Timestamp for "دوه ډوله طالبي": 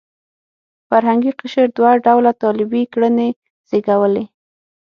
1.77-2.83